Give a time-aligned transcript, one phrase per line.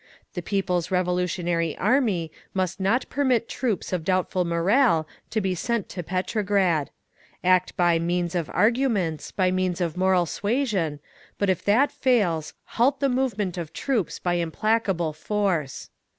[0.33, 6.01] The people's revolutionary Army must not permit troops of doubtful morale to be sent to
[6.01, 6.89] Petrograd.
[7.43, 13.09] Act by means of arguments, by means of moral suasion—but if that fails, halt the
[13.09, 15.91] movement of troops by implacable force.